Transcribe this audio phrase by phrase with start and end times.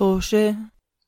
[0.00, 0.54] طوشة.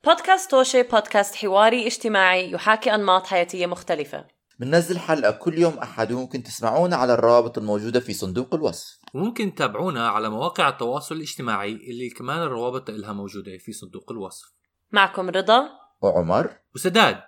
[0.04, 4.26] بودكاست توشي بودكاست حواري اجتماعي يحاكي أنماط حياتية مختلفة.
[4.58, 6.12] بننزل حلقة كل يوم أحد.
[6.12, 8.98] وممكن تسمعونا على الروابط الموجودة في صندوق الوصف.
[9.14, 14.52] وممكن تتابعونا على مواقع التواصل الاجتماعي اللي كمان الروابط لها موجودة في صندوق الوصف.
[14.90, 15.68] معكم رضا
[16.02, 16.50] وعمر.
[16.74, 17.20] وسداد.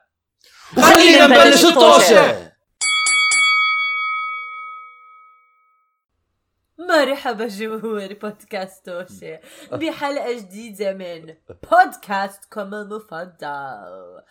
[0.76, 2.53] خلينا نبلش الطوشة.
[6.94, 9.38] مرحبا جمهور بودكاست توشي.
[9.72, 11.34] بحلقة جديدة من
[11.70, 14.22] بودكاستكم المفضل.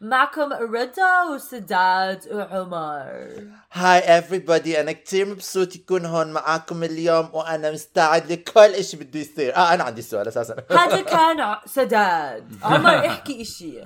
[0.00, 3.30] معكم رضا وسداد وعمر.
[3.72, 4.78] هاي everybody.
[4.78, 9.56] أنا كتير مبسوط يكون هون معاكم اليوم وأنا مستعد لكل إشي بده يصير.
[9.56, 10.56] آه أنا عندي سؤال أساسا.
[10.70, 12.52] هذا كان سداد.
[12.62, 13.80] عمر احكي إشي.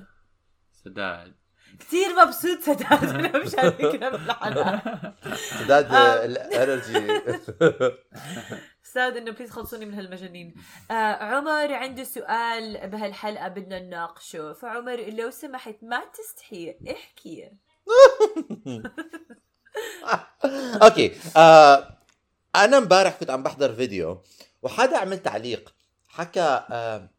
[0.85, 1.40] سداد.
[1.81, 5.95] كثير مبسوط سداد أنا مشاركنا بالحلقة سداد.
[6.25, 7.23] ال energy
[8.85, 10.55] أستاذ إنه please خلصوني من هالمجانين.
[10.91, 14.53] آه عمر عنده سؤال بهالحلقة بدنا نناقشه.
[14.53, 16.77] فعمر لو سمحت ما تستحي.
[16.91, 17.45] احكي.
[20.83, 21.17] okay.
[21.37, 21.99] آه
[22.57, 24.23] أنا امبارح كنت عم بحضر فيديو
[24.63, 25.75] وحدا عمل تعليق
[26.09, 27.11] حكى آه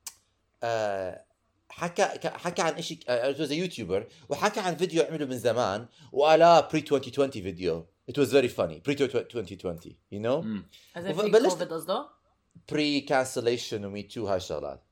[0.63, 1.25] آه
[1.71, 7.31] حكى حكى عن شيء uh, يوتيوبر وحكى عن فيديو عمله من زمان وقال pre 2020
[7.31, 9.79] فيديو it was very funny pre 2020
[10.11, 10.65] you know مم.
[10.97, 12.09] إذا وب- في بلشت- كوفيد قصده؟
[12.71, 14.83] pre cancellation و me too هاي الشغلات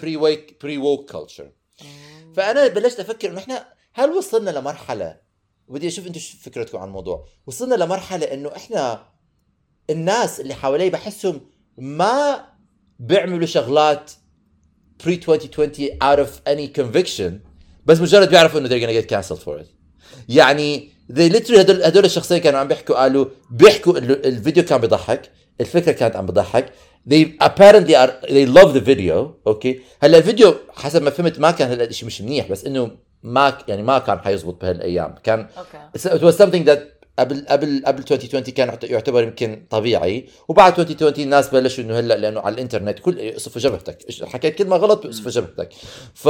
[0.00, 1.40] pre wake pre woke culture
[1.82, 2.32] آه.
[2.36, 5.20] فأنا بلشت أفكر إنه إحنا هل وصلنا لمرحلة
[5.68, 9.06] بدي أشوف أنتم شو فكرتكم عن الموضوع وصلنا لمرحلة إنه إحنا
[9.90, 11.40] الناس اللي حوالي بحسهم
[11.78, 12.48] ما
[12.98, 14.12] بيعملوا شغلات
[15.04, 17.32] pre 2020 out of any conviction
[17.86, 19.66] بس مجرد بيعرفوا إنه they're gonna get cancelled for it.
[20.28, 25.30] يعني they literally هدول هدول الشخصين كانوا عم بيحكوا قالوا بيحكوا إنه الفيديو كان بيضحك
[25.60, 26.72] الفكرة كانت عم بضحك.
[27.10, 31.70] They apparently are they love the video okay هلا الفيديو حسب ما فهمت ما كان
[31.70, 32.90] هلا الشيء مش منيح بس إنه
[33.22, 35.14] ما يعني ما كان حيزبط بهالأيام.
[35.24, 40.28] كان okay it was something that قبل قبل قبل 2020 كان يعت- يعتبر يمكن طبيعي
[40.48, 45.02] وبعد 2020 الناس بلشوا إنه هلأ لأنه على الإنترنت كل يقصفوا جبهتك حكيت؟ كلمه غلط
[45.02, 45.72] بيقصفوا جبهتك.
[46.14, 46.28] ف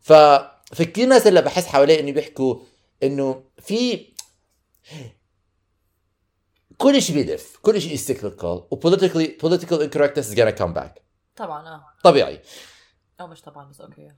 [0.00, 0.12] ف
[0.72, 2.56] في كثير ناس هلا بحس حواليه إنه بيحكوا
[3.02, 4.06] إنه في
[6.76, 11.00] كل شيء بيلف كل شيء is cyclical و politically political incorrectness is gonna come back.
[11.36, 11.84] طبعا آه.
[12.04, 12.40] طبيعي.
[13.20, 14.08] أو مش طبعا بس okay.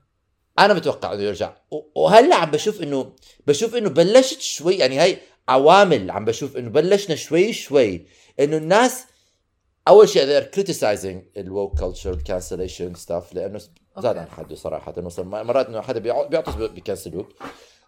[0.59, 1.53] أنا متوقع إنه يرجع.
[1.95, 3.15] وهلأ عم بشوف إنه
[3.47, 5.17] بشوف إنه بلشت شوي يعني هاي
[5.49, 8.05] عوامل عم بشوف إنه بلشنا شوي شوي
[8.39, 9.03] إنه الناس
[9.87, 13.61] أول شيء they're criticizing ال woke culture cancellation stuff لأنه
[13.99, 15.09] زاد عن حده صراحة.
[15.09, 17.27] صار مرات إنه حدا بيع- بيعطس بي cancel وك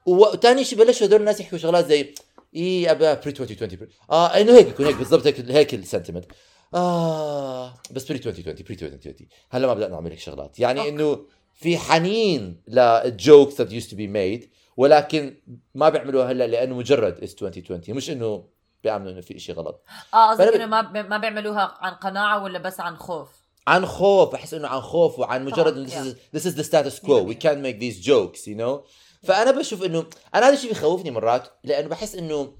[0.05, 2.13] وثاني شيء بلشوا هدول الناس يحكوا شغلات زي
[2.55, 6.25] إيه ابا pre 2020 آه إنه هيك يكون هيك بالضبط هيك هيك ال sentiment
[6.73, 9.15] آه بس pre 2020 pre 2020
[9.49, 10.59] هلأ ما بدنا نعمل هيك شغلات.
[10.59, 10.89] يعني.
[10.89, 14.47] إنه في حنين لل jokes that used to be made.
[14.77, 15.35] ولكن
[15.75, 18.43] ما بيعملوها هلا لأنه مجرد is 2020 مش إنه
[18.83, 19.83] بيعملوا إنه في شيء غلط.
[20.13, 23.29] آه قصدك ب- إنه ما ب- ما بيعملوها عن قناعة ولا بس عن خوف؟
[23.67, 26.99] عن خوف بحس إنه عن خوف وعن مجرد إنه this is, this is the status
[26.99, 27.23] quo.
[27.29, 28.79] We can't make these jokes you know?
[29.23, 32.53] فأنا بشوف انه أنا هذا الشيء بيخوفني مرات لأنه بحس إنه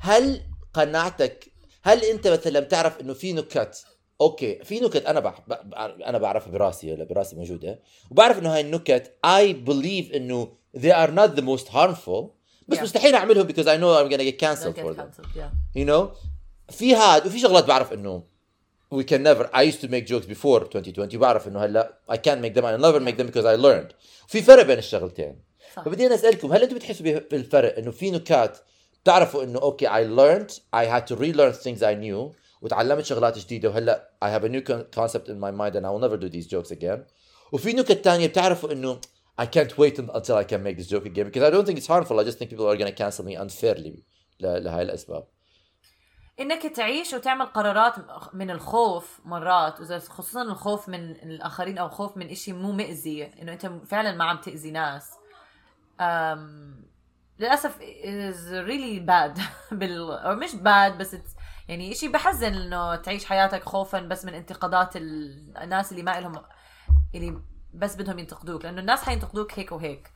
[0.00, 0.40] هل
[0.74, 3.84] قناعتك هل أنت مثلا بتعرف إنه في نكت؟
[4.20, 5.42] okay في نكت أنا بح...
[6.06, 11.11] أنا بعرفها براسي ولا براسي موجودة وبعرف إنه هاي النكت I believe إنه they are
[11.11, 12.23] not the most harmful
[12.67, 12.81] بس Yeah.
[12.83, 15.79] مستحيل اعملهم because I know I'm gonna get cancelled They'll for get them cancelled, yeah.
[15.81, 16.07] you know
[16.73, 18.23] في هاد وفي شغلات بعرف انه
[18.95, 22.41] we can never I used to make jokes before 2020 بعرف انه هلا I can't
[22.45, 23.93] make them I never make them because I learned
[24.27, 25.39] في فرق بين الشغلتين
[25.75, 25.83] صح.
[25.85, 28.57] فبدي انا اسالكم هل انتم بتحسوا به- بالفرق انه في نكات
[29.03, 33.69] بتعرفوا انه اوكي I learned I had to relearn things I knew وتعلمت شغلات جديده
[33.69, 36.29] وهلا I have a new con- concept in my mind and I will never do
[36.29, 36.99] these jokes again
[37.51, 38.97] وفي نكت تانية بتعرفوا انه
[39.38, 41.86] I can't wait until I can make this joke again because I don't think it's
[41.94, 42.18] harmful.
[42.20, 44.04] I just think people are going to cancel me unfairly
[44.40, 45.26] ل- لهاي الأسباب.
[46.40, 47.94] إنك تعيش وتعمل قرارات
[48.34, 53.52] من الخوف مرات وإذا خصوصا الخوف من الآخرين أو خوف من إشي مو مأذي إنه
[53.52, 55.10] أنت فعلا ما عم تأذي ناس.
[56.00, 56.86] أم...
[57.38, 59.40] للأسف is really bad
[59.78, 61.30] بال أو مش bad بس it's...
[61.68, 66.42] يعني إشي بحزن إنه تعيش حياتك خوفا بس من انتقادات ال- الناس اللي ما لهم
[67.14, 67.40] اللي
[67.74, 70.12] بس بدهم ينتقدوك لأنه الناس حينتقدوك هيك وهيك.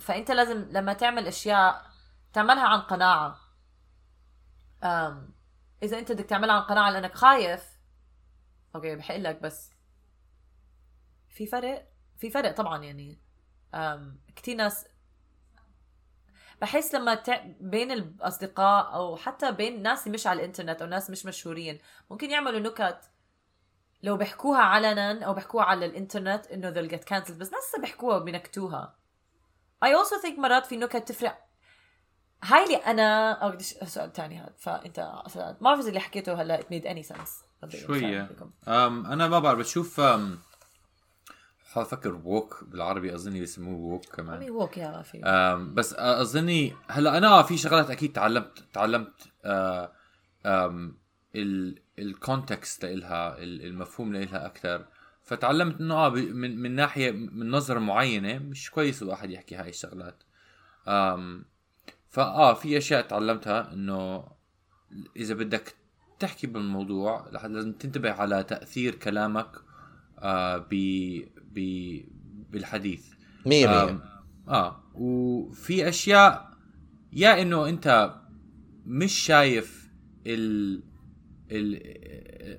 [0.00, 1.86] فأنت لازم لما تعمل أشياء
[2.32, 3.40] تعملها عن قناعة.
[5.82, 7.74] إذا أنت بدك تعملها عن قناعة لأنك خايف
[8.74, 9.70] أوكي بحق لك بس
[11.28, 11.88] في فرق
[12.18, 13.20] في فرق طبعا يعني.
[14.36, 14.86] كثير ناس
[16.60, 17.44] بحس لما تع...
[17.60, 21.78] بين الأصدقاء أو حتى بين ناس مش على الإنترنت أو ناس مش مشهورين
[22.10, 23.10] ممكن يعملوا نكت
[24.04, 28.16] لو بيحكوها علنا أو بيحكوها على الإنترنت إنه they'll get cancelled بس ناس لسه بيحكوها
[28.16, 28.94] وبينكتوها.
[29.84, 31.38] I also think مرات في نكت تفرق.
[32.44, 36.64] هاي اللي أنا أو بدي سؤال ثاني هذا فأنت ما بعرف اللي حكيته هلأ it
[36.64, 37.30] made any sense.
[37.86, 38.30] شوية.
[38.68, 40.38] أم أنا ما بعرف بشوف أم،
[41.72, 44.50] حاول أفكر woke بالعربي أظني بيسموه woke كمان.
[44.50, 45.20] woke يا في
[45.74, 49.12] بس أظني هلأ أنا في شغلات أكيد تعلمت تعلمت
[49.44, 49.92] آه،
[50.46, 51.03] أم
[51.98, 54.84] ال context لإلها ال- المفهوم لإلها أكثر
[55.22, 60.22] فتعلمت إنه آه من من ناحية من نظرة معينة مش كويس الواحد يحكي هاي الشغلات.
[60.88, 61.44] أم
[62.10, 64.24] فاه في أشياء تعلمتها إنه
[65.16, 65.74] إذا بدك
[66.18, 69.50] تحكي بالموضوع لازم تنتبه على تأثير كلامك
[70.18, 70.74] آه ب
[71.54, 71.58] ب
[72.50, 73.06] بالحديث.
[73.46, 74.02] مية آه, مية
[74.48, 76.50] آه وفي أشياء
[77.12, 78.14] يا إنه أنت
[78.86, 79.90] مش شايف
[80.26, 80.82] ال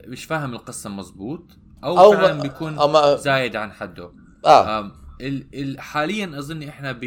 [0.08, 4.12] مش فاهم القصة مزبوط أو, أو فعلا بيكون أو ما- زايد عن حده.
[4.46, 4.80] آه.
[4.80, 4.92] آم،
[5.22, 7.00] ال ال حاليا أظن إحنا ب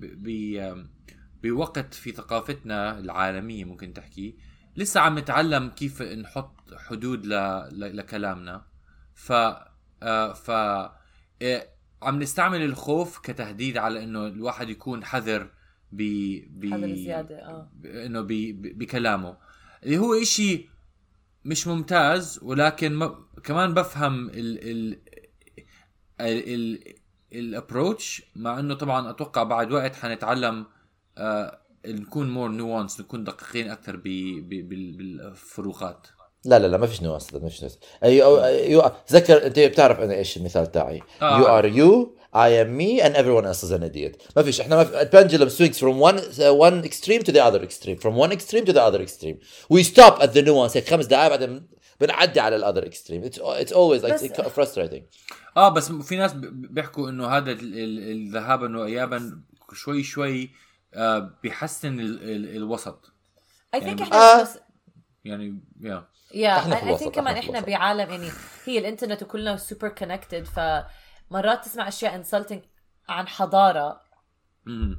[0.00, 0.84] ب
[1.42, 4.36] بوقت في ثقافتنا العالمية ممكن تحكي
[4.76, 7.32] لسه عم نتعلم كيف نحط حدود ل
[7.72, 8.64] ل لكلامنا.
[9.14, 9.32] ف
[10.02, 11.68] آه، ف آه،
[12.02, 15.50] عم نستعمل الخوف كتهديد على إنه الواحد يكون حذر
[15.92, 16.02] ب
[16.50, 17.70] ب حذر زيادة آه.
[17.74, 19.36] ب- إنه ب- ب- بكلامه.
[19.84, 20.68] اللي هو إشي
[21.44, 24.98] مش ممتاز ولكن ما كمان بفهم ال ال
[26.20, 26.94] ال ال
[27.32, 30.66] ال approach مع إنه طبعا أتوقع بعد وقت حنتعلم
[31.18, 33.96] آه نكون more nuanced نكون دقيقين أكثر
[34.46, 36.06] بالفروقات.
[36.44, 37.78] لا لا لا ما فيش nuance ما فيش nuance.
[38.02, 41.02] أيوة أيوة تذكر أنت بتعرف أنا إيش المثال تاعي.
[41.22, 41.40] آه.
[41.40, 44.16] you are you I am me and everyone else is an idiot.
[44.36, 47.62] ما فيش إحنا ما في pendulum swings from one uh, one extreme to the other
[47.62, 47.96] extreme.
[47.96, 49.36] From one extreme to the other extreme.
[49.72, 51.66] We stop at the nuance هيك خمس دقائق بعدين
[52.00, 53.24] بنعدي على ال other extreme.
[53.30, 55.02] It's it's always like بس- it's frustrating.
[55.56, 59.40] آه بس في ناس بيحكوا إنه هذا ال- ال- الذهاب إنه ايابا
[59.72, 60.50] شوي شوي
[60.94, 63.12] آه بيحسن ال ال الوسط.
[63.74, 64.48] اي ثينك يعني- إحنا آه.
[65.24, 67.60] يعني يا يا اي ثينك كمان إحنا.
[67.60, 68.30] بعالم يعني
[68.64, 72.62] هي الإنترنت وكلنا super connected فمرات تسمع أشياء insulting
[73.08, 74.00] عن حضارة.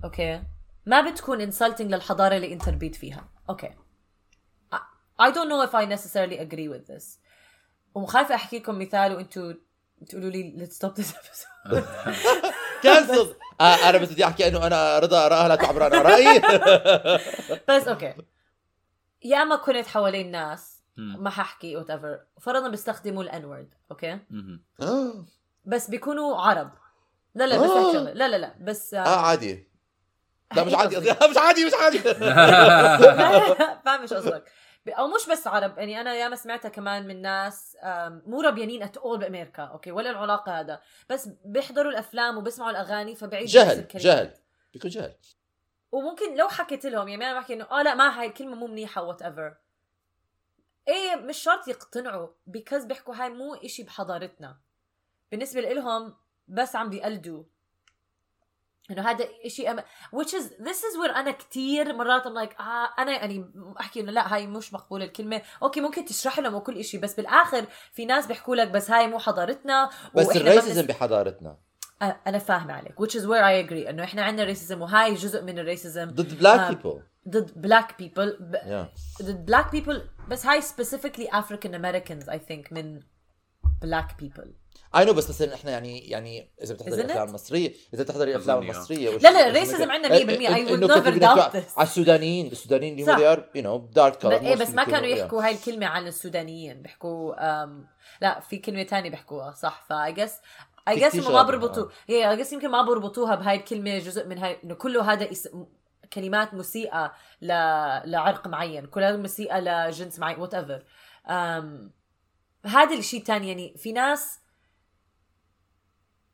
[0.04, 0.44] okay
[0.86, 3.70] ما بتكون insulting للحضارة اللي انت ربيت فيها okay
[5.22, 7.20] I don't know if I necessarily agree with this.
[7.96, 9.54] وخايفه احكي لكم مثال وانتوا
[10.10, 11.84] تقولوا لي let's stop this episode.
[12.84, 16.42] cancel آه أنا بس بدي أحكي إنه أنا رضا اراها لا تعبر عن ارائي
[17.70, 18.14] بس أوكي
[19.26, 20.82] يا اما كنت حوالين ناس.
[20.98, 24.20] ما ححكي whatever فرضا بيستخدموا ال N word okay.
[24.82, 25.26] آه.
[25.66, 26.72] بس بيكونوا عرب.
[27.36, 27.88] لا لا بس آه.
[27.88, 28.14] هيك شغلة.
[28.14, 29.68] لا لا لا بس آه، عادي.
[30.56, 30.98] لا مش عادي.
[31.30, 32.00] مش عادي مش عادي.
[33.86, 34.52] فاهم إيش قصدك.
[34.88, 37.78] أو مش بس عرب يعني أنا ياما سمعتها كمان من ناس
[38.26, 40.80] مو ربيانين at all بأمريكا okay ولا العلاقة هذا.
[41.10, 43.88] بس بيحضروا الأفلام وبيسمعوا الأغاني فبعيدوا نفس جهل.
[43.96, 44.34] جهل.
[44.74, 45.14] بيكون جهل.
[45.96, 49.02] وممكن لو حكيت لهم يعني أنا بحكي إنه آه لا ما هاي الكلمة مو منيحة
[49.04, 49.54] whatever
[50.88, 54.58] إيه مش شرط يقتنعوا because بيحكوا هاي مو إشي بحضارتنا.
[55.32, 56.16] بالنسبة لهم
[56.48, 57.44] بس عم بيقلدوا
[58.92, 59.80] إنه هذا إشي أم...
[60.16, 64.12] which is this is where أنا كتير مرات I'm like آه أنا يعني أحكي إنه
[64.12, 65.42] لا هاي مش مقبولة الكلمة.
[65.64, 69.20] أوكي ممكن تشرح لهم وكل إشي بس بالآخر في ناس بيحكوا لك بس هاي مو
[69.20, 69.90] حضارتنا.
[70.16, 71.58] بس ال racism بنس- بحضارتنا.
[72.02, 75.60] أنا فاهمة عليك which is where I agree إنه إحنا عندنا racism وهاي جزء من
[75.60, 79.22] ال racism ضد black آه، people ضد black people Yeah.
[79.24, 83.00] ضد black people بس هاي specifically African Americans I think من
[83.82, 84.54] black people
[84.96, 87.12] you know بس مثلا إحنا يعني يعني إذا بتحضري it?
[87.18, 88.36] المصريه إذا بتحضري.
[88.36, 90.22] المصريه وش- لا، لا، ال racism عندنا 100%.
[90.48, 91.78] I إن- would إنه never كيف بيحكوا doubt this.
[91.78, 93.12] على السودانيين السودانيين اللي.
[93.14, 95.08] هم they are you know dark color إيه بس ما كانوا.
[95.08, 97.36] يحكوا هاي الكلمة عن السودانيين بيحكوا
[98.22, 100.34] لا في كلمة تانية بيحكوها صح فاي جس
[100.88, 104.58] اي جس ما بربطوا هي I guess يمكن ما بربطوها بهاي الكلمة جزء من هاي
[104.64, 105.50] إنه كله هذا اس...
[106.14, 107.48] كلمات مسيئة ل...
[108.12, 110.84] لعرق معين كلها مسيئة لجنس معين whatever
[112.66, 114.40] هذا الشيء الثاني يعني في ناس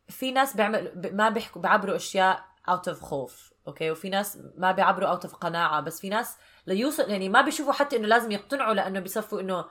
[0.10, 5.10] في ناس بيعمل ما بيحكوا بيعبروا أشياء out of خوف okay وفي ناس ما بيعبروا
[5.10, 9.00] out of قناعة بس في ناس ليوصل يعني ما بيشوفوا حتى إنه لازم يقتنعوا لأنه
[9.00, 9.66] بيصفوا إنه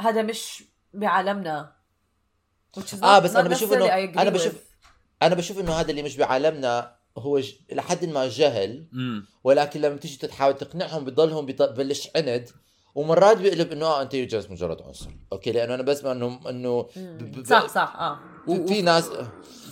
[0.00, 1.79] هذا مش بعالمنا.
[3.02, 3.84] آه بس أنا بشوف انه
[4.22, 4.30] أنا.
[4.30, 4.52] بشوف
[5.22, 7.52] أنا بشوف إنه هذا اللي مش بعالمنا هو ج...
[7.72, 9.24] لحد ما جهل مم.
[9.44, 12.48] ولكن لما تيجي تحاول تقنعهم بضلهم ببلش عند
[12.94, 17.40] ومرات بيقلب إنه آه أنت جالس مجرد عنصر أوكي لأنه أنا بسمع انه إنه ب-
[17.40, 19.10] ب- صح صح آه في- في ناس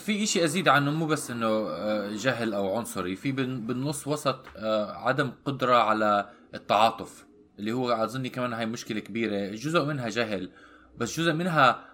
[0.05, 4.45] في إشي أزيد عنه مو بس إنه آه، جهل أو عنصري في بال- بالنص وسط
[4.57, 7.27] آه، عدم قدرة على التعاطف
[7.59, 10.51] اللي هو اظني كمان هاي مشكلة كبيرة جزء منها جهل
[10.97, 11.88] بس جزء منها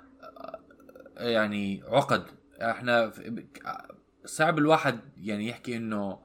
[1.17, 2.25] يعني عقد.
[2.63, 3.47] إحنا في-
[4.25, 6.19] صعب الواحد يعني يحكي إنه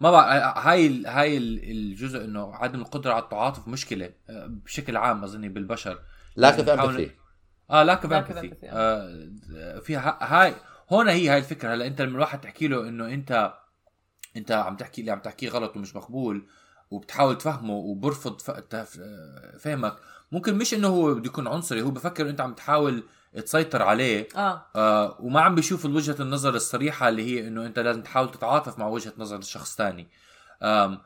[0.00, 4.96] ما بقى هاي ال- هاي ال- الجزء إنه عدم القدرة على التعاطف مشكلة آه، بشكل
[4.96, 5.98] عام أظني بالبشر.
[6.40, 7.10] Lack of نحاول- empathy
[7.70, 9.78] آه lack of Lack of empathy empathy، آه.
[9.80, 10.54] فيها هاي
[10.92, 11.74] هون هي هاي الفكرة.
[11.74, 13.54] هلا أنت لما الواحد تحكي له إنه انت
[14.36, 16.46] أنت عم تحكي اللي عم تحكيه غلط ومش مقبول
[16.90, 19.00] وبتحاول تفهمه وبرفض تف-
[19.58, 19.96] فهمك
[20.32, 23.02] ممكن مش إنه هو بده يكون عنصري هو بفكر أنت عم تحاول
[23.40, 24.28] تسيطر عليه.
[24.36, 24.66] آه.
[24.76, 28.86] آه وما عم بيشوف وجهة النظر الصريحة اللي هي إنه أنت لازم تحاول تتعاطف مع
[28.86, 30.08] وجهة نظر الشخص ثاني
[30.62, 30.98] آم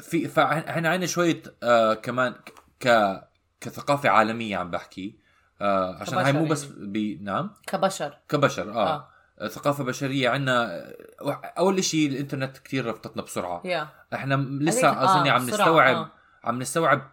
[0.00, 2.34] في فاحنا عندنا شوية آه كمان
[2.80, 3.20] ك
[3.60, 5.18] كثقافة عالمية عم بحكي.
[5.60, 7.22] آه عشان هاي مو بس كبشر ب...
[7.22, 8.18] نعم؟ كبشر.
[8.28, 9.08] كبشر آه,
[9.40, 9.48] آه.
[9.48, 10.82] ثقافة بشرية عندنا
[11.58, 13.22] أول شيء الإنترنت كتير ربطتنا
[14.14, 16.10] إحنا م- عليك- لسه آه، اظني عم بسرعة، نستوعب آه.
[16.44, 17.10] عم نستوعب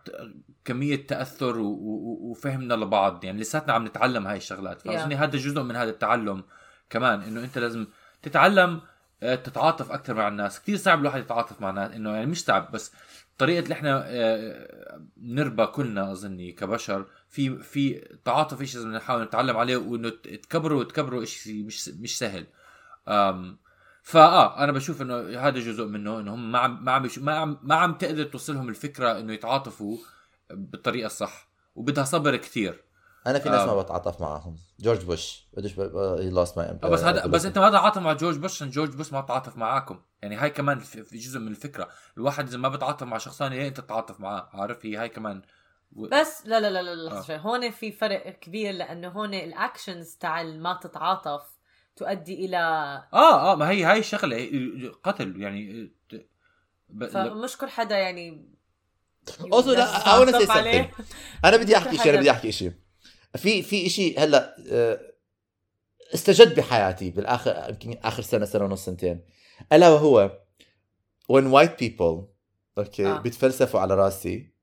[0.68, 3.24] كمية تأثر وفهمنا لبعض.
[3.24, 4.82] يعني لساتنا عم نتعلم هاي الشغلات.
[4.82, 6.44] فأظني هذا جزء من هذا التعلم
[6.90, 7.88] كمان إنه أنت لازم
[8.22, 8.82] تتعلم
[9.24, 10.60] آه، تتعاطف أكثر مع الناس.
[10.62, 12.92] كثير صعب الواحد يتعاطف مع الناس إنه يعني مش صعب بس
[13.38, 17.94] طريقة اللي إحنا آه، نربى كلنا أظني كبشر في في
[18.26, 22.46] تعاطف شيء لازم نحاول نتعلم عليه وإنه ت- تكبره وتكبره شيء مش مش سهل.
[24.04, 27.36] فاه أنا بشوف إنه هذا جزء منه إنه هم ما عم ما عم بيش- ما
[27.36, 29.98] عم ما عم تقدر توصلهم الفكرة إنه يتعاطفوا.
[30.50, 32.84] بالطريقة الصح وبدها صبر كثير
[33.28, 33.66] أنا في ناس آه.
[33.76, 34.56] ما بتعاطف معهم.
[34.80, 35.48] جورج بوش.
[35.54, 38.96] بدوش هي لاست ماي بس هذا بس أنت ما تعاطف مع جورج بوش عشان جورج
[38.96, 40.00] بوش ما تعاطف معاكم.
[40.22, 41.88] يعني هاي كمان في في جزء من الفكرة.
[42.18, 44.50] الواحد إذا ما بتعاطف مع شخص ثاني أنت تتعاطف معاه.
[44.54, 45.42] عارف؟ هي هاي كمان.
[45.96, 46.08] و...
[46.08, 47.38] بس لا لا لا لا لحظة آه.
[47.38, 51.42] هون في فرق كبير لأنه هون الاكشنز تاع ما تتعاطف
[51.96, 52.58] تؤدي إلى
[53.14, 55.42] آه آه ما هي هاي الشغله قتل.
[55.42, 56.28] يعني ت-
[56.90, 57.06] ب...
[57.06, 58.57] فمش كل حدا يعني
[59.30, 60.92] Also لا يتعاطف عليه.
[60.92, 62.20] something أنا بدي أحكي شيء أنا.
[62.20, 62.72] بدي أحكي شيء.
[63.36, 65.00] في في شيء هلأ آه،
[66.14, 69.26] استجد بحياتي بالآخر يمكن آخر سنة سنة ونص سنتين.
[69.74, 70.40] ألا وهو
[71.32, 72.24] when white people
[72.78, 73.20] okay آه.
[73.20, 74.54] بيتفلسفوا على راسي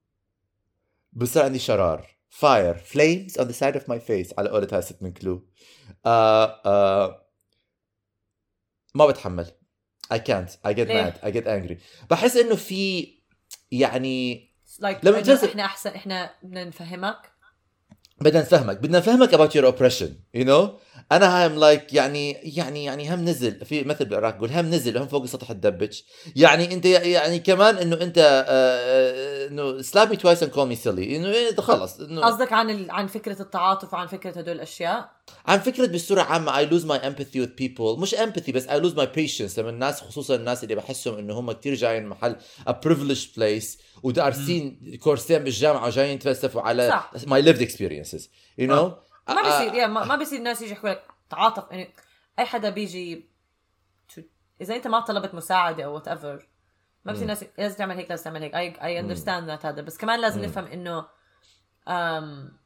[1.12, 2.14] بصير عندي شرار.
[2.40, 4.38] Fire flames on the side of my face.
[4.38, 5.48] على قولة هاست من Clue
[6.06, 7.26] آه آه
[8.94, 9.46] ما بتحمل.
[10.14, 10.50] I can't.
[10.64, 11.14] I get mad.
[11.22, 11.76] I get angry.
[12.10, 13.12] بحس إنه في
[13.70, 17.16] يعني like لما تنزل- إحنا احسن إحنا بدنا نفهمك.
[18.20, 18.76] بدنا نفهمك.
[18.78, 20.70] بدنا نفهمك about your oppression you know?
[21.12, 25.06] أنا هم like يعني يعني يعني هم نزل في مثل بالعراق يقول هم نزل هم
[25.06, 26.00] فوق سطح الدبج.
[26.36, 30.84] يعني أنت يعني كمان إنه أنت آه، آه، إنه slap me twice and call me
[30.84, 31.08] silly.
[31.14, 32.90] إنه خلص إنه قصدك عن ال...
[32.90, 35.10] عن فكرة التعاطف وعن فكرة هدول الأشياء؟
[35.46, 37.98] عن فكرة بصورة عامة I lose my empathy with people.
[37.98, 39.58] مش empathy بس I lose my patience.
[39.58, 42.36] لما الناس خصوصا الناس اللي بحسهم إنه هم كتير جايين محل
[42.68, 48.28] a privileged place ودارسين كورسين بالجامعة وجايين يتفلسفوا على my lived experiences.
[48.58, 51.94] You know ما آه، بيصير يعني ما ما بيصير الناس يجي يحكوا لك تعاطف يعني
[52.38, 53.34] أي حدا بيجي
[54.60, 56.48] إذا أنت ما طلبت مساعدة أو whatever
[57.04, 58.54] ما بصير الناس لازم تعمل هيك لازم تعمل هيك.
[58.54, 60.42] I I understand that هذا بس كمان لازم.
[60.42, 61.06] نفهم إنه
[61.88, 62.58] أم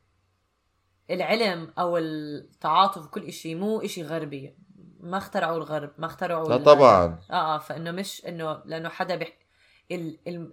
[1.10, 4.56] العلم أو التعاطف وكل شيء مو شيء غربي.
[5.00, 7.18] ما اخترعوا الغرب ما اخترعوا لا طبعا.
[7.30, 9.46] آه آه فإنه مش إنه لأنه حدا بيحكي
[9.90, 10.52] ال ال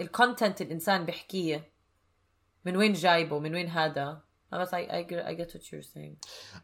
[0.00, 1.72] ال content الإنسان بيحكيه
[2.64, 4.02] من وين جايبه من وين هذا.
[4.02, 6.16] آه، بس I, I, get- I get what you're saying.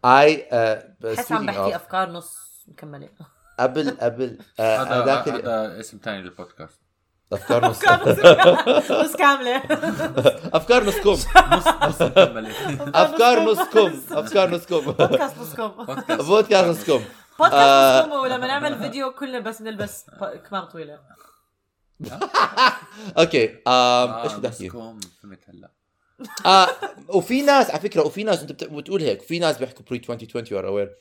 [0.05, 3.09] I uh, بحس عم بحكي of أفكار نص مكملة.
[3.61, 6.81] قبل قبل uh, هذا هذاك هذا اسم ثاني للبودكاست.
[7.33, 7.85] أفكار نص
[8.91, 9.57] نص كاملة.
[10.59, 12.47] أفكار نص كم نص نص مكمل
[12.95, 15.69] أفكار نص كم أفكار نص كم بودكاست نصكم.
[15.69, 16.23] بودكاست.
[16.23, 17.05] بودكاست نص كم
[17.39, 18.01] بودكاست آه.
[18.01, 20.07] نصكم ولما نعمل فيديو كلنا بس نلبس
[20.51, 21.01] كمام طويلة.
[23.19, 25.71] أوكي آه، إيش بدي أحكي؟ نصكم فهمت هلا
[26.47, 26.69] آه
[27.09, 30.59] وفي ناس على فكرة وفي ناس انت بت- بتقول هيك في ناس بيحكوا pre 2020
[30.59, 30.97] are aware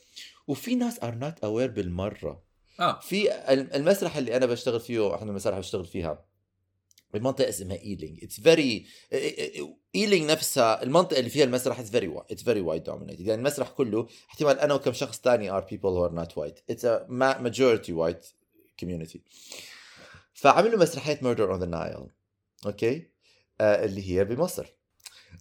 [0.48, 2.43] وفي ناس are not aware بالمرة.
[2.79, 3.00] آه.
[3.00, 6.25] في ال- المسرح اللي أنا بشتغل فيه إحنا المسرح بشتغل فيها
[7.13, 8.86] بمنطقه اسمها ايلينج it's very
[9.96, 14.08] ايلينج نفسها المنطقة اللي فيها المسرح it's very it's very white dominated يعني المسرح كله
[14.29, 18.25] احتمال أنا وكم شخص ثاني are people who are not white it's majority white
[18.79, 19.22] community
[20.34, 22.07] فعملوا مسرحية Murder on the Nile
[22.65, 23.07] okay
[23.62, 24.74] اللي هي بمصر.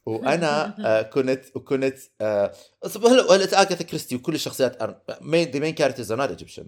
[0.06, 2.52] وأنا آه كنت وكنت آه
[2.96, 4.76] هلا اغاثا كريستي وكل الشخصيات
[5.20, 6.66] main the main characters are not Egyptian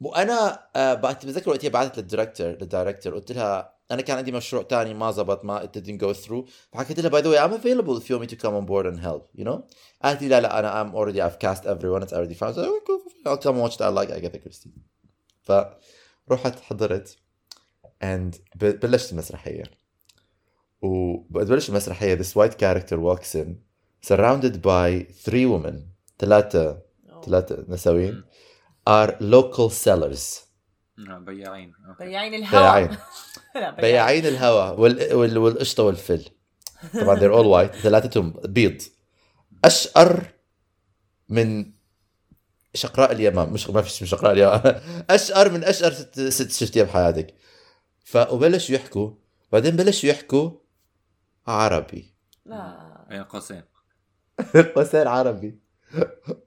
[0.00, 4.62] وأنا آه بتذكر وقتها بعثت لل director لل director قلت لها أنا كان عندي مشروع
[4.62, 6.50] تاني ما زبط ما it didn't go through.
[6.72, 8.86] فحكيت لها by the way I'm available if you want me to come on board
[8.86, 9.60] and help you know
[10.02, 12.86] قالت لي لا لا أنا I'm already I've cast everyone it's already found so, "Okay,
[12.86, 14.70] cool, cool, I'll come watch that I like Agatha Christie
[15.42, 17.16] فرحت حضرت
[18.02, 19.81] and بلشت المسرحية.
[20.82, 23.48] وبلش المسرحية this white character walks in
[24.10, 25.74] surrounded by three women
[26.18, 26.78] ثلاثة
[27.24, 28.24] ثلاثة نسوين
[28.90, 30.40] are local sellers.
[30.98, 31.72] آه، بياعين.
[32.00, 32.88] بياعين الهواء.
[33.54, 33.74] بياعين.
[33.80, 34.26] بياعين.
[34.26, 35.14] الهواء وال...
[35.14, 35.38] وال...
[35.38, 36.24] والقشطة والفل.
[37.00, 38.82] طبعا they're all white ثلاثتهم بيض.
[39.64, 40.24] أشقر
[41.28, 41.72] من
[42.74, 47.34] شقراء اليمام مش ما فيش من شقراء اليمام أشقر من أشقر ست, ست شفتيها بحياتك.
[48.04, 49.10] فبلشوا يحكوا
[49.52, 50.50] بعدين بلشوا يحكوا
[51.46, 52.14] عربي.
[52.46, 53.06] لا.
[53.10, 53.62] بين قوسين.
[54.76, 55.58] قوسين عربي.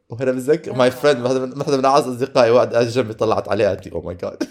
[0.09, 3.91] وأنا بتذكر ماي فريند واحدة من أعز أصدقائي واحد قاعد جنبي طلعت عليها قالت لي
[3.93, 4.43] أو ماي جاد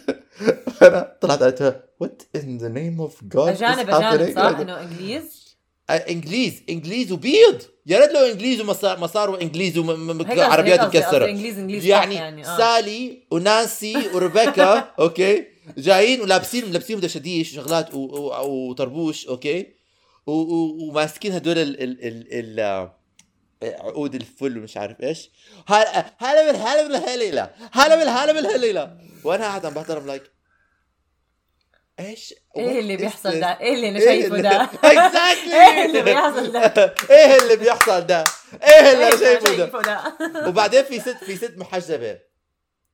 [0.83, 5.57] أنا طلعت قالت لها وات ان ذا نيم اوف جاد أجانب أجانب صح؟ إنه إنجليز؟
[5.91, 7.63] إنجليز إنجليز وبيض.
[7.87, 11.25] يا ريت لو إنجليز وما ما صاروا انجليز وعربيات مكسرة.
[11.27, 12.59] إنجليز إنجليز يعني, يعني آه.
[12.59, 15.45] سالي ونانسي وريبيكا okay؟
[15.79, 19.84] جايين ولابسين لابسين دشديش وشغلات وطربوش okay؟
[20.27, 22.91] وماسكين هدول ال ال ال ال
[23.63, 25.31] عقود الفل ومش عارف إيش.
[25.67, 30.23] هلا هلا بال هلا بالهليله هلا بال هلا بالهليله وأنا قاعد عم بحضر like
[32.01, 33.41] إيش؟ إيه اللي بيحصل?
[33.41, 35.55] ده؟ إيه اللي أنا شايفه ده؟ Exactly.
[35.55, 38.25] إيه اللي بيحصل ده؟ إيه اللي بيحصل ده؟
[38.63, 40.17] إيه اللي أنا شايفه ده؟
[40.49, 42.21] وبعدين في ست في ست محجبة.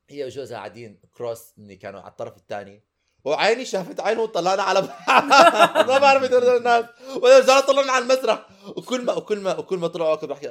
[0.09, 2.83] هي وجوزها قاعدين across مني كانوا على الطرف الثاني
[3.25, 4.81] وعيني شافت عينه وطلعنا على
[5.87, 6.85] ما بعرف الناس.
[7.15, 8.45] ورجعنا طلعنا على المسرح.
[8.67, 10.47] وكل ما وكل ما وكل ما طلعوا كنت بحكي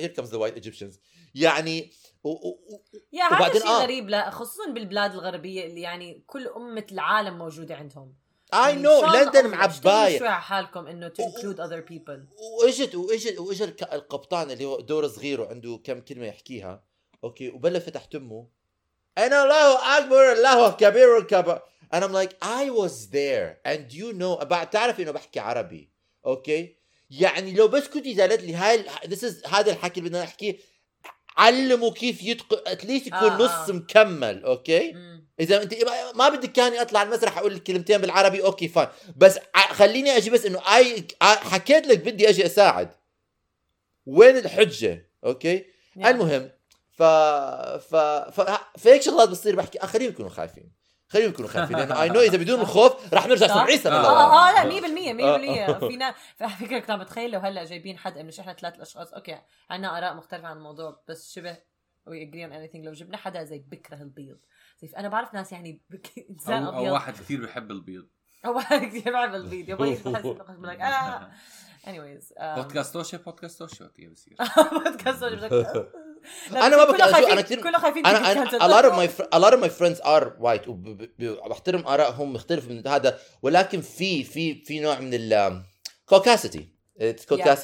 [0.00, 1.00] here comes the white Egyptians
[1.34, 1.90] يعني
[2.24, 3.82] و- و- و- يا هذا شيء آه.
[3.82, 4.08] غريب.
[4.08, 8.14] لا خصوصا بالبلاد الغربية اللي يعني كل أمة العالم موجودة عندهم.
[8.54, 12.20] I know لندن معبايه شوي على حالكم إنه to include other people.
[12.62, 16.84] واجت واجت الك- القبطان اللي هو دور صغير وعنده كم كلمة يحكيها.
[17.24, 18.46] okay وبلا فتح تمه
[19.18, 21.62] أنا الله أكبر الله كبير الكبر
[21.94, 23.56] أنا I'm like I was there.
[23.72, 25.90] And you know بعد تعرف إنه بحكي عربي.
[26.26, 26.76] okay
[27.10, 30.56] يعني لو بس كنت قالت لي هاي this is هذا الحكي اللي بدنا نحكيه
[31.36, 33.72] علموا كيف يتقن at least يكون آه، نص آه.
[33.72, 34.44] مكمل.
[34.44, 35.26] okay مم.
[35.40, 35.74] إذا انت
[36.14, 39.38] ما- بدك كاني اطلع على المسرح أقول لك كلمتين بالعربي okay fine بس
[39.70, 42.90] خليني أجي بس إنه اي حكيت لك بدي أجي أساعد.
[44.06, 45.64] وين الحجة؟ okay
[45.96, 46.10] يعني.
[46.10, 46.50] المهم
[46.90, 47.96] ف ف
[48.40, 50.72] ف فهيك شغلات بتصير بحكي آه خليهم يكونوا خايفين.
[51.12, 51.76] خليهم يكونوا خايفين.
[51.76, 53.64] لأنه you know إذا بدون الخوف رح نرجع صح.
[53.64, 54.02] 70 سنه آه.
[54.02, 55.88] لورا آه آه لا 100% 100% آه.
[55.88, 59.12] فينا على فكرة كنت عم بتخيل لو هلأ جايبين حد مش إحنا ثلاث أشخاص.
[59.12, 59.38] okay
[59.70, 61.56] عندنا آراء مختلفة عن الموضوع بس شبه
[62.06, 62.76] we agree on anything.
[62.84, 64.38] لو جبنا حدا زي بكره البيض.
[64.82, 65.82] زي أنا بعرف ناس يعني.
[66.30, 66.92] إنسان أو, أو أبيض.
[66.92, 68.08] واحد كثير بيحب البيض.
[68.46, 69.68] أو واحد كثير بحب البيض.
[69.68, 71.30] يبغى بحس لك آه.
[71.86, 74.36] Anyways بودكاست توشي بودكاست توشي وقت بصير.
[74.84, 75.92] بودكاست بدك-
[76.50, 79.38] لا، أنا ما خايفين- أنا كتير- كله خايفين أنا أنا a lot of my a
[79.38, 83.18] lot of my friends are white وبحترم آرائهم مختلف من هذا.
[83.42, 85.62] ولكن في في في نوع من ال
[86.06, 86.68] كوكاسيتي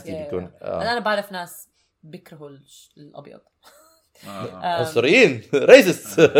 [0.06, 0.50] بيكون.
[0.62, 0.82] آه.
[0.82, 1.68] أنا بعرف ناس
[2.02, 2.50] بيكرهوا
[2.96, 3.40] الأبيض.
[4.26, 4.28] آه،
[4.64, 4.78] آه.
[4.78, 6.20] عنصريين ريزست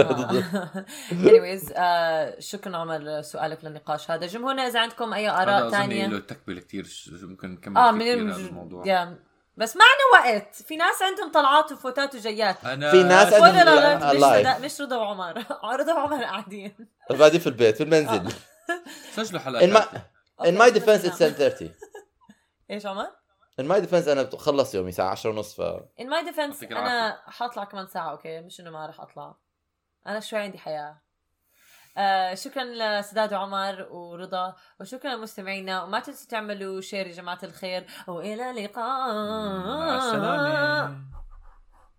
[1.11, 4.27] anyways آه شكرا عمر سؤالك للنقاش هذا.
[4.27, 6.07] جمهورنا إذا عندكم أي آراء أظن ثانية.
[6.07, 6.87] له تكملة كثير
[7.23, 8.85] ممكن نكمل آه فيه من كثير الموضوع.
[9.59, 10.55] بس معنا وقت.
[10.55, 12.65] في ناس عندهم طلعات وفوتات وجيات.
[12.65, 14.15] أنا في ناس عندهم لا لا مش.
[14.15, 15.45] رضا مش رضا وعمر.
[15.81, 16.89] رضا وعمر قاعدين.
[17.11, 18.33] بعدين في البيت في المنزل.
[19.17, 19.89] سجلوا in حلقات
[20.43, 21.65] in my defense it's 10:30
[22.71, 23.07] إيش عمر؟
[23.61, 25.61] in my defense أنا بخلص يومي الساعة 10 ونص ف
[26.01, 29.35] my defense يعطيك أنا حاطلع كمان ساعة okay؟ مش إنه ما راح أطلع.
[30.07, 31.01] أنا شوي عندي حياة.
[31.99, 38.51] آه شكرا لسداد وعمر ورضا وشكرا لمستمعينا وما تنسوا تعملوا share يا جماعة الخير وإلى
[38.51, 39.15] اللقاء.
[39.67, 41.18] مع السلامة.